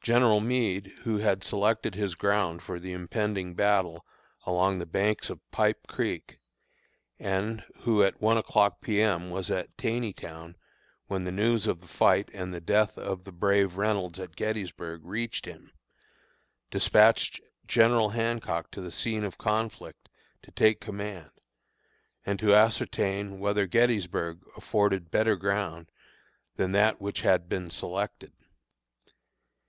General 0.00 0.40
Meade, 0.40 0.86
who 1.02 1.18
had 1.18 1.44
selected 1.44 1.94
his 1.94 2.14
ground 2.14 2.62
for 2.62 2.80
the 2.80 2.94
impending 2.94 3.54
battle 3.54 4.06
along 4.46 4.78
the 4.78 4.86
banks 4.86 5.28
of 5.28 5.38
Pipe 5.50 5.86
Creek, 5.86 6.38
and 7.18 7.62
who 7.82 8.02
at 8.02 8.18
one 8.18 8.38
o'clock 8.38 8.80
P. 8.80 9.02
M. 9.02 9.28
was 9.28 9.50
at 9.50 9.76
Taneytown 9.76 10.56
when 11.08 11.24
the 11.24 11.30
news 11.30 11.66
of 11.66 11.82
the 11.82 11.86
fight, 11.86 12.30
and 12.32 12.54
the 12.54 12.60
death 12.60 12.96
of 12.96 13.24
the 13.24 13.32
brave 13.32 13.76
Reynolds 13.76 14.18
at 14.18 14.34
Gettysburg, 14.34 15.04
reached 15.04 15.44
him, 15.44 15.74
despatched 16.70 17.38
General 17.66 18.08
Hancock 18.08 18.70
to 18.70 18.80
the 18.80 18.90
scene 18.90 19.24
of 19.24 19.36
conflict 19.36 20.08
to 20.40 20.50
take 20.50 20.80
command, 20.80 21.30
and 22.24 22.38
to 22.38 22.54
ascertain 22.54 23.40
whether 23.40 23.66
Gettysburg 23.66 24.40
afforded 24.56 25.10
better 25.10 25.36
ground 25.36 25.90
than 26.56 26.72
that 26.72 26.98
which 26.98 27.20
had 27.20 27.46
been 27.46 27.68
selected. 27.68 28.32